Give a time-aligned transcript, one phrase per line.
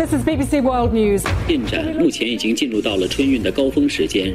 [0.00, 1.22] This is BBC World News.
[1.46, 4.34] 进展目前已经进入到了春运的高峰时间。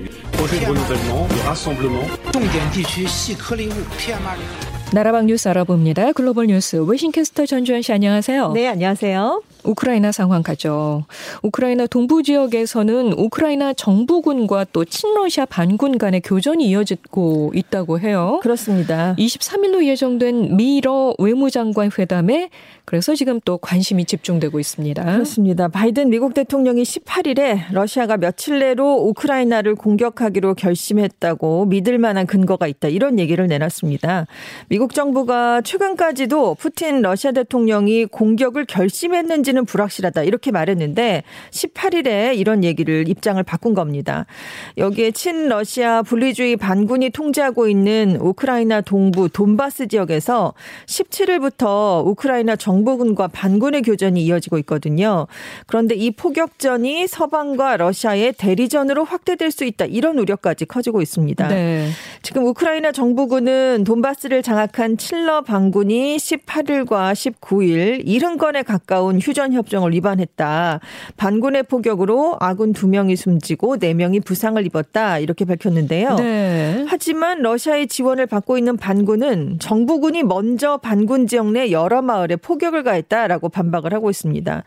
[2.32, 4.94] 重点地区细颗粒物 PM2.5。
[4.94, 6.12] 나라방 뉴스 알아봅니다.
[6.12, 8.52] 글로벌 뉴스 웨싱캐스터 전주현 씨 안녕하세요.
[8.54, 9.42] 네, 안녕하세요.
[9.67, 11.05] 우크라이나 상황 가죠.
[11.43, 18.41] 우크라이나 동부 지역에서는 우크라이나 정부군과 또 친러시아 반군 간의 교전이 이어지고 있다고 해요.
[18.43, 19.15] 그렇습니다.
[19.19, 22.51] 23일로 예정된 미러 외무장관 회담에
[22.85, 25.03] 그래서 지금 또 관심이 집중되고 있습니다.
[25.03, 25.67] 그렇습니다.
[25.67, 32.89] 바이든 미국 대통령이 18일에 러시아가 며칠 내로 우크라이나를 공격하기로 결심했다고 믿을 만한 근거가 있다.
[32.89, 34.27] 이런 얘기를 내놨습니다.
[34.69, 40.23] 미국 정부가 최근까지도 푸틴 러시아 대통령이 공격을 결심했는지 는 불확실하다.
[40.23, 44.27] 이렇게 말했는데 18일에 이런 얘기를 입장을 바꾼 겁니다.
[44.77, 50.55] 여기에 친러시아 분리주의 반군이 통제하고 있는 우크라이나 동부 돈바스 지역에서
[50.87, 55.27] 17일부터 우크라이나 정 정부군과 반군의 교전이 이어지고 있거든요.
[55.67, 59.87] 그런데 이 포격전이 서방과 러시아의 대리전으로 확대될 수 있다.
[59.87, 61.49] 이런 우려까지 커지고 있습니다.
[61.49, 61.89] 네.
[62.23, 70.81] 지금 우크라이나 정부군은 돈바스를 장악한 칠러 반군이 18일과 19일 70건에 가까운 휴전 협정을 위반했다.
[71.17, 75.19] 반군의 포격으로 아군 2명이 숨지고 4명이 부상을 입었다.
[75.19, 76.17] 이렇게 밝혔는데요.
[76.17, 76.85] 네.
[76.89, 82.83] 하지만 러시아의 지원을 받고 있는 반군은 정부군이 먼저 반군 지역 내 여러 마을에 포격 폭격을
[82.83, 84.63] 가했다라고 반박을 하고 있습니다.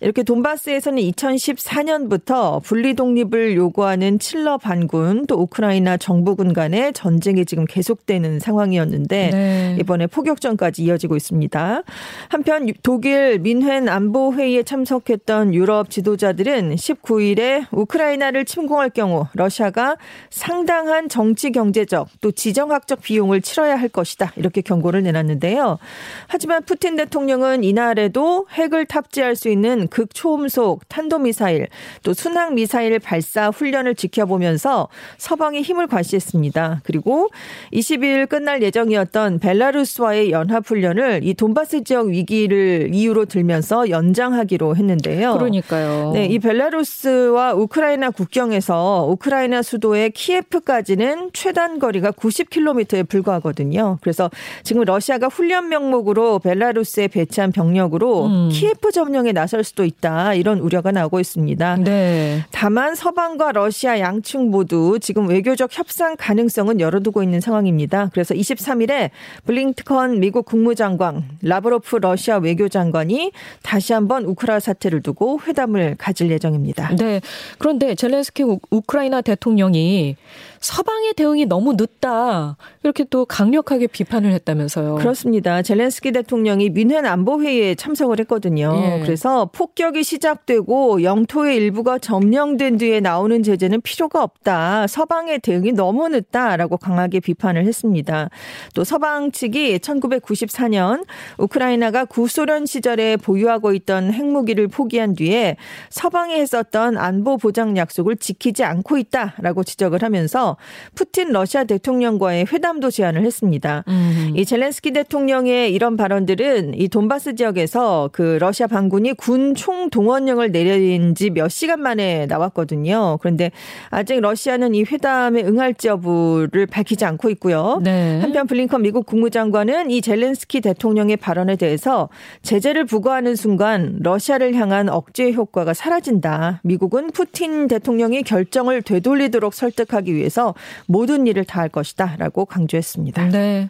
[0.00, 8.40] 이렇게 돈바스에서는 2014년부터 분리 독립을 요구하는 칠러 반군 또 우크라이나 정부군 간의 전쟁이 지금 계속되는
[8.40, 9.76] 상황이었는데 네.
[9.80, 11.82] 이번에 포격전까지 이어지고 있습니다.
[12.28, 19.96] 한편 독일 민헨 안보 회의에 참석했던 유럽 지도자들은 19일에 우크라이나를 침공할 경우 러시아가
[20.30, 25.78] 상당한 정치 경제적 또 지정학적 비용을 치러야 할 것이다 이렇게 경고를 내놨는데요.
[26.26, 31.68] 하지만 푸틴 대통령은 이날에도 핵을 탑재할 수 있는 극초음속 탄도미사일
[32.02, 36.82] 또 순항미사일 발사 훈련을 지켜보면서 서방의 힘을 과시했습니다.
[36.84, 37.30] 그리고
[37.72, 45.34] 20일 끝날 예정이었던 벨라루스와의 연합훈련을 이 돈바스 지역 위기를 이유로 들면서 연 장하기로 했는데요.
[45.34, 46.12] 그러니까요.
[46.14, 53.98] 네, 이 벨라루스와 우크라이나 국경에서 우크라이나 수도의 키예프까지는 최단 거리가 90km에 불과하거든요.
[54.00, 54.30] 그래서
[54.62, 58.48] 지금 러시아가 훈련 명목으로 벨라루스에 배치 배치한 병력으로 음.
[58.52, 61.76] 키예프 점령에 나설 수도 있다 이런 우려가 나오고 있습니다.
[61.76, 62.44] 네.
[62.50, 68.10] 다만 서방과 러시아 양측 모두 지금 외교적 협상 가능성은 열어두고 있는 상황입니다.
[68.12, 69.10] 그래서 23일에
[69.46, 73.32] 블링컨 미국 국무장관, 라브로프 러시아 외교장관이
[73.62, 76.96] 다시 한번 우크라 사태를 두고 회담을 가질 예정입니다.
[76.96, 77.20] 네.
[77.58, 80.16] 그런데 젤렌스키 우크라이나 대통령이
[80.62, 84.94] 서방의 대응이 너무 늦다 이렇게 또 강력하게 비판을 했다면서요.
[84.94, 85.60] 그렇습니다.
[85.60, 88.72] 젤렌스키 대통령이 민헨 안보회의에 참석을 했거든요.
[88.76, 89.00] 예.
[89.02, 94.86] 그래서 폭격이 시작되고 영토의 일부가 점령된 뒤에 나오는 제재는 필요가 없다.
[94.86, 98.30] 서방의 대응이 너무 늦다라고 강하게 비판을 했습니다.
[98.74, 101.04] 또 서방 측이 1994년
[101.38, 105.56] 우크라이나가 구소련 시절에 보유하고 있던 핵무기를 포기한 뒤에
[105.90, 110.56] 서방이 했었던 안보 보장 약속을 지키지 않고 있다라고 지적을 하면서
[110.94, 113.84] 푸틴 러시아 대통령과의 회담도 제안을 했습니다.
[113.88, 114.32] 음.
[114.36, 121.32] 이 젤렌스키 대통령의 이런 발언들은 이 돈바스 지역에서 그 러시아 반군이 군 총동원령을 내린 지
[121.32, 123.18] 몇 시간 만에 나왔거든요.
[123.20, 123.50] 그런데
[123.90, 127.80] 아직 러시아는 이 회담에 응할지 여부를 밝히지 않고 있고요.
[127.82, 128.20] 네.
[128.20, 132.08] 한편 블링컨 미국 국무장관은 이 젤렌스키 대통령의 발언에 대해서
[132.42, 136.60] 제재를 부과하는 순간 러시아를 향한 억제 효과가 사라진다.
[136.62, 140.54] 미국은 푸틴 대통령이 결정을 되돌리도록 설득하기 위해서
[140.86, 143.28] 모든 일을 다할 것이다 라고 강조했습니다.
[143.28, 143.68] 네.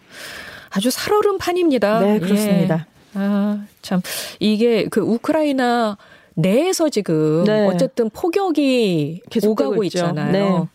[0.70, 2.00] 아주 살얼음 판입니다.
[2.00, 2.86] 네, 그렇습니다.
[2.88, 2.92] 예.
[3.14, 4.00] 아, 참
[4.40, 5.98] 이게 그 우크라이나
[6.34, 7.66] 내에서 지금 네.
[7.66, 10.32] 어쨌든 폭격이 오가고 있잖아요.
[10.32, 10.68] 네.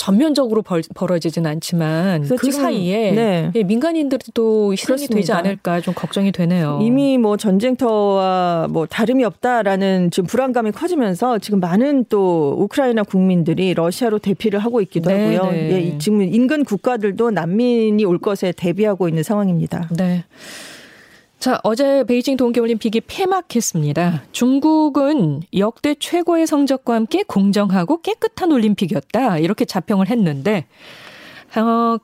[0.00, 3.50] 전면적으로 벌, 벌어지진 않지만 그 사이에 네.
[3.54, 5.14] 예, 민간인들도 희생이 그렇습니다.
[5.14, 6.78] 되지 않을까 좀 걱정이 되네요.
[6.80, 14.20] 이미 뭐 전쟁터와 뭐 다름이 없다라는 지금 불안감이 커지면서 지금 많은 또 우크라이나 국민들이 러시아로
[14.20, 15.52] 대피를 하고 있기도 네, 하고요.
[15.52, 15.92] 네.
[15.92, 19.90] 예, 지금 인근 국가들도 난민이 올 것에 대비하고 있는 상황입니다.
[19.98, 20.24] 네.
[21.40, 24.24] 자, 어제 베이징 동계올림픽이 폐막했습니다.
[24.30, 29.38] 중국은 역대 최고의 성적과 함께 공정하고 깨끗한 올림픽이었다.
[29.38, 30.66] 이렇게 자평을 했는데,
[31.56, 31.96] 어,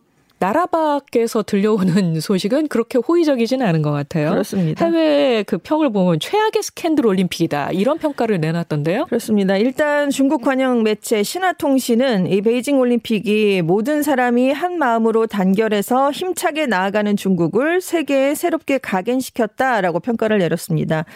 [0.46, 4.31] 나라 밖에서 들려오는 소식은 그렇게 호의적이지는 않은 것 같아요.
[4.31, 4.87] 그렇습니다.
[4.87, 9.06] 해외 그 평을 보면 최악의 스캔들 올림픽이다 이런 평가를 내놨던데요.
[9.06, 9.56] 그렇습니다.
[9.56, 17.16] 일단 중국 관영 매체 신화통신은 이 베이징 올림픽이 모든 사람이 한 마음으로 단결해서 힘차게 나아가는
[17.16, 21.06] 중국을 세계에 새롭게 각인시켰다라고 평가를 내렸습니다.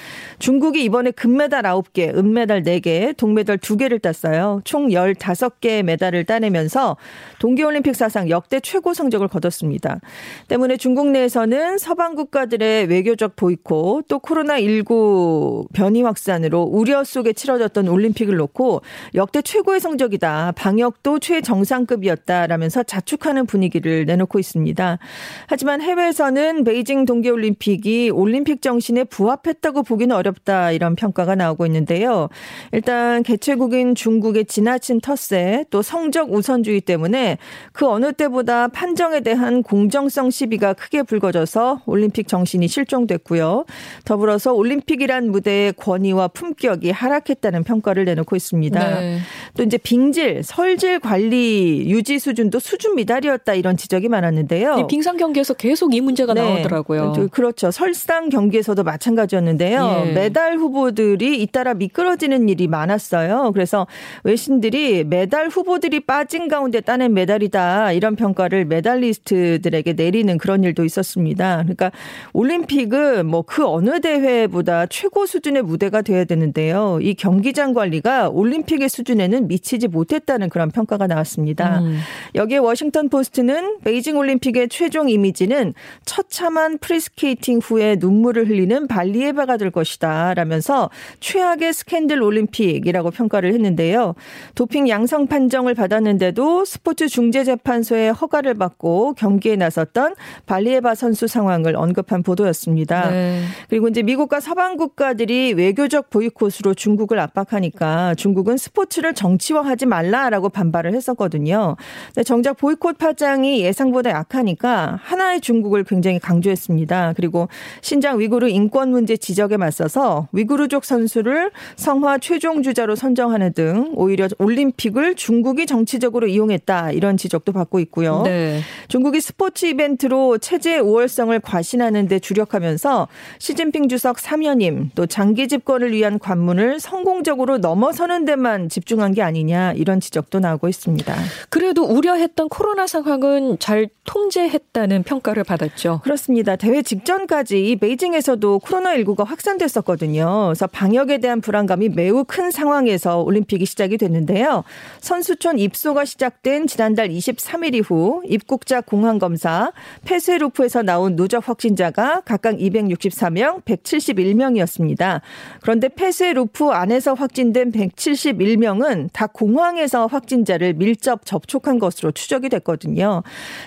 [0.40, 4.60] 중국이 이번에 금메달 9개, 은메달 4개, 동메달 2개를 땄어요.
[4.64, 6.96] 총 15개 메달을 따내면서
[7.38, 10.00] 동계올림픽 사상 역대 최고 성적을 거뒀습니다.
[10.48, 18.36] 때문에 중국 내에서는 서방 국가들의 외교적 보이콧 또 코로나19 변이 확산으로 우려 속에 치러졌던 올림픽을
[18.36, 18.80] 놓고
[19.14, 20.52] 역대 최고의 성적이다.
[20.56, 24.98] 방역도 최정상급이었다라면서 자축하는 분위기를 내놓고 있습니다.
[25.46, 32.28] 하지만 해외에서는 베이징 동계올림픽이 올림픽 정신에 부합했다고 보기는 어렵다 이런 평가가 나오고 있는데요.
[32.72, 37.38] 일단 개최국인 중국의 지나친 텃세 또 성적 우선주의 때문에
[37.72, 43.64] 그 어느 때보다 판정 에 대한 공정성 시비가 크게 불거져서 올림픽 정신이 실종됐고요.
[44.04, 49.00] 더불어서 올림픽이란 무대의 권위와 품격이 하락했다는 평가를 내놓고 있습니다.
[49.00, 49.18] 네.
[49.56, 54.86] 또 이제 빙질, 설질 관리 유지 수준도 수준 미달이었다 이런 지적이 많았는데요.
[54.86, 56.42] 빙상 경기에서 계속 이 문제가 네.
[56.42, 57.28] 나오더라고요.
[57.30, 57.70] 그렇죠.
[57.70, 60.04] 설상 경기에서도 마찬가지였는데요.
[60.08, 60.12] 예.
[60.12, 63.52] 메달 후보들이 잇따라 미끄러지는 일이 많았어요.
[63.54, 63.86] 그래서
[64.24, 71.62] 외신들이 메달 후보들이 빠진 가운데 따낸 메달이다 이런 평가를 메달리스트들에게 내리는 그런 일도 있었습니다.
[71.64, 71.90] 그러니까
[72.32, 77.00] 올림픽은 뭐 그 어느 대회보다 최고 수준의 무대가 돼야 되는데요.
[77.02, 81.80] 이 경기장 관리가 올림픽의 수준에는 미치지 못했다는 그런 평가가 나왔습니다.
[81.80, 81.98] 음.
[82.36, 90.34] 여기에 워싱턴 포스트는 베이징 올림픽의 최종 이미지는 처참한 프리스케이팅 후에 눈물을 흘리는 발리에바가 될 것이다.
[90.34, 94.14] 라면서 최악의 스캔들 올림픽이라고 평가를 했는데요.
[94.54, 98.79] 도핑 양성 판정을 받았는데도 스포츠 중재재판소의 허가를 받고
[99.16, 100.14] 경기에 나섰던
[100.46, 103.10] 발리에바 선수 상황을 언급한 보도였습니다.
[103.10, 103.42] 네.
[103.68, 111.76] 그리고 이제 미국과 서방 국가들이 외교적 보이콧으로 중국을 압박하니까 중국은 스포츠를 정치화하지 말라라고 반발을 했었거든요.
[112.06, 117.14] 근데 정작 보이콧 파장이 예상보다 약하니까 하나의 중국을 굉장히 강조했습니다.
[117.16, 117.48] 그리고
[117.82, 125.14] 신장 위구르 인권 문제 지적에 맞서서 위구르족 선수를 성화 최종 주자로 선정하는 등 오히려 올림픽을
[125.14, 128.22] 중국이 정치적으로 이용했다 이런 지적도 받고 있고요.
[128.22, 128.60] 네.
[128.88, 133.08] 중국이 스포츠 이벤트로 체제 우월성을 과신하는 데 주력하면서
[133.38, 140.00] 시진핑 주석 사면임 또 장기 집권을 위한 관문을 성공적으로 넘어서는 데만 집중한 게 아니냐 이런
[140.00, 141.14] 지적도 나오고 있습니다.
[141.48, 146.00] 그래도 우려했던 코로나 상황은 잘 통제했다는 평가를 받았죠.
[146.02, 146.56] 그렇습니다.
[146.56, 150.46] 대회 직전까지 이 베이징에서도 코로나19가 확산됐었거든요.
[150.46, 154.64] 그래서 방역에 대한 불안감이 매우 큰 상황에서 올림픽이 시작이 됐는데요.
[155.00, 159.72] 선수촌 입소가 시작된 지난달 23일 이후 입국 자 공항 검사
[160.04, 165.20] 폐쇄루프에서 나온 누적 확진자가 각각 264명, 171명이었습니다.
[165.62, 173.22] 그런데 폐쇄루프 안에서 확진된 171명은 다 공항에서 확진자를 밀접 접촉한 것으로 추적이 됐거든요.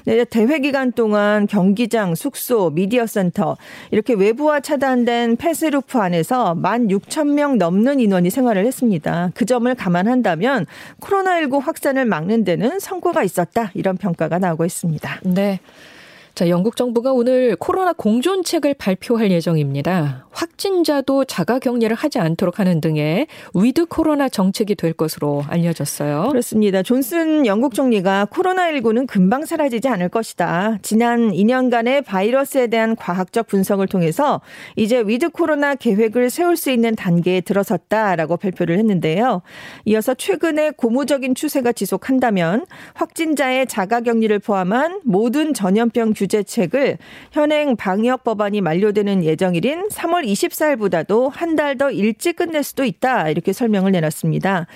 [0.06, 3.58] 네, 대회 기간 동안 경기장, 숙소, 미디어 센터
[3.92, 9.32] 이렇게 외부와 차단된 폐쇄루프 안에서 1만 6천 명 넘는 인원이 생활을 했습니다.
[9.34, 10.66] 그 점을 감안한다면
[11.02, 14.83] 코로나19 확산을 막는 데는 성과가 있었다 이런 평가가 나오고 있습니다.
[15.24, 15.60] 네.
[16.36, 20.26] 자, 영국 정부가 오늘 코로나 공존책을 발표할 예정입니다.
[20.32, 26.30] 확진자도 자가 격리를 하지 않도록 하는 등의 위드 코로나 정책이 될 것으로 알려졌어요.
[26.30, 26.82] 그렇습니다.
[26.82, 30.80] 존슨 영국 총리가 코로나19는 금방 사라지지 않을 것이다.
[30.82, 34.42] 지난 2년간의 바이러스에 대한 과학적 분석을 통해서
[34.76, 39.44] 이제 위드 코로나 계획을 세울 수 있는 단계에 들어섰다라고 발표를 했는데요.
[39.86, 42.66] 이어서 최근에 고무적인 추세가 지속한다면
[42.96, 46.98] 확진자의 자가 격리를 포함한 모든 전염병 규 제책을
[47.32, 53.30] 현행 방역 법안이 만료되는 예정일인 3월 24일보다도 한 달 더 일찍 끝낼 수도 있다.
[53.30, 54.68] 이렇게 설명을 내놨습니다.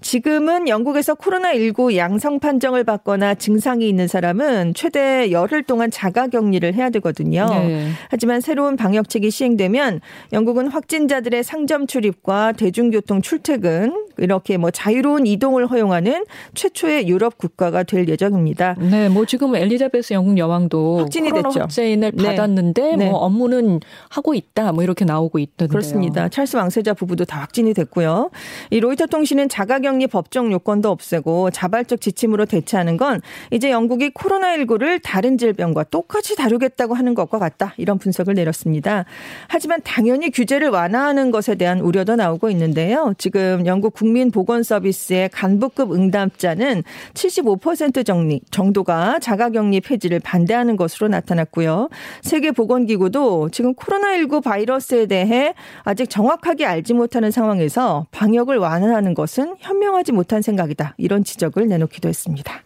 [0.00, 6.90] 지금은 영국에서 코로나19 양성 판정을 받거나 증상이 있는 사람은 최대 열흘 동안 자가 격리를 해야
[6.90, 7.46] 되거든요.
[7.50, 7.88] 네.
[8.08, 10.00] 하지만 새로운 방역책이 시행되면
[10.32, 18.08] 영국은 확진자들의 상점 출입과 대중교통 출퇴근 이렇게 뭐 자유로운 이동을 허용하는 최초의 유럽 국가가 될
[18.08, 18.76] 예정입니다.
[18.78, 21.60] 네, 뭐 지금 엘리자베스 영국 여왕도 확진이 됐죠.
[21.60, 22.24] 확진을 네.
[22.24, 23.10] 받았는데 네.
[23.10, 24.72] 뭐 업무는 하고 있다.
[24.72, 25.68] 뭐 이렇게 나오고 있던데요.
[25.68, 26.28] 그렇습니다.
[26.28, 28.30] 찰스 왕세자 부부도 다 확진이 됐고요.
[28.70, 33.20] 이 로이터 통신은 자가격리 법정 요건도 없애고 자발적 지침으로 대체하는 건
[33.50, 37.74] 이제 영국이 코로나19를 다른 질병과 똑같이 다루겠다고 하는 것과 같다.
[37.76, 39.04] 이런 분석을 내렸습니다.
[39.48, 43.12] 하지만 당연히 규제를 완화하는 것에 대한 우려도 나오고 있는데요.
[43.18, 46.82] 지금 영국 국 국민보건서비스의 간부급 응답자는
[47.14, 51.90] 75% 정리, 정도가 자가격리 폐지를 반대하는 것으로 나타났고요.
[52.22, 60.40] 세계보건기구도 지금 코로나19 바이러스에 대해 아직 정확하게 알지 못하는 상황에서 방역을 완화하는 것은 현명하지 못한
[60.40, 60.94] 생각이다.
[60.96, 62.62] 이런 지적을 내놓기도 했습니다.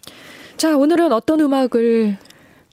[0.57, 2.17] 자, 오늘은 어떤 음악을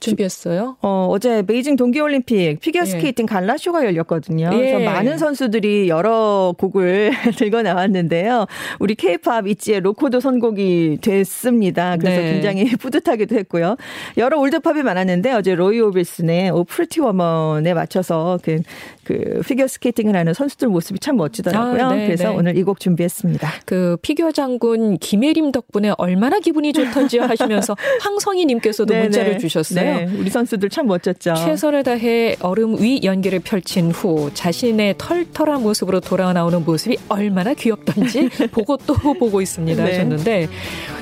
[0.02, 0.76] 준비했어요?
[0.82, 3.32] 어, 어제 베이징 동계올림픽 피겨스케이팅 예.
[3.32, 4.50] 갈라쇼가 열렸거든요.
[4.52, 4.56] 예.
[4.56, 8.46] 그래서 많은 선수들이 여러 곡을 들고 나왔는데요.
[8.80, 11.96] 우리 케이팝 ITZY의 LOCO도 선곡이 됐습니다.
[11.96, 12.32] 그래서 네.
[12.32, 13.76] 굉장히 뿌듯하기도 했고요.
[14.16, 18.58] 여러 올드팝이 많았는데 어제 로이 오비슨의 Oh Pretty Woman에 맞춰서 그,
[19.04, 21.84] 그 피겨스케이팅을 하는 선수들 모습이 참 멋지더라고요.
[21.84, 22.34] 아, 네, 그래서 네.
[22.36, 23.52] 오늘 이 곡 준비했습니다.
[23.66, 29.02] 그 피겨 장군 김예림 덕분에 얼마나 기분이 좋던지 하시면서 황성희 님께서도 네, 네.
[29.04, 29.91] 문자를 주셨어요.
[29.96, 31.34] 네, 우리 선수들 참 멋졌죠.
[31.34, 38.28] 최선을 다해 얼음 위 연기를 펼친 후 자신의 털털한 모습으로 돌아 나오는 모습이 얼마나 귀엽던지
[38.52, 39.90] 보고 또 보고 있습니다 네.
[39.90, 40.48] 하셨는데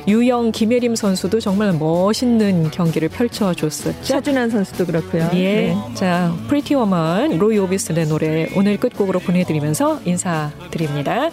[0.09, 4.02] 유영 김예림 선수도 정말 멋있는 경기를 펼쳐줬었죠.
[4.02, 5.28] 차준환 선수도 그렇고요.
[5.35, 5.38] 예.
[5.38, 5.76] 네.
[5.94, 11.30] 자, Pretty Woman 로이 오비슨의 노래 오늘 끝곡으로 보내드리면서 인사드립니다.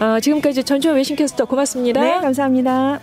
[0.00, 2.00] 아, 지금까지 전주현 외신캐스터 고맙습니다.
[2.02, 3.00] 네, 감사합니다.